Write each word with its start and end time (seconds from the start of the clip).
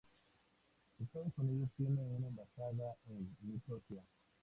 Estados 0.99 1.31
Unidos 1.37 1.69
tiene 1.77 2.01
una 2.01 2.25
embajada 2.25 2.95
en 3.07 3.37
Nicosia. 3.43 4.01